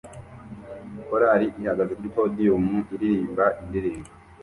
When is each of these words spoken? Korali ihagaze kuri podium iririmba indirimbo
Korali 1.07 1.47
ihagaze 1.61 1.91
kuri 1.95 2.09
podium 2.17 2.65
iririmba 2.93 3.45
indirimbo 3.61 4.09